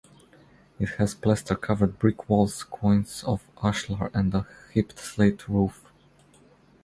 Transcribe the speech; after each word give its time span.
It 0.79 0.89
has 0.95 1.13
plaster-covered 1.13 1.99
brick 1.99 2.27
walls, 2.27 2.63
quoins 2.63 3.23
of 3.23 3.45
ashlar, 3.57 4.09
and 4.15 4.33
a 4.33 4.47
hipped 4.73 4.97
slate 4.97 5.47
roof. 5.47 5.91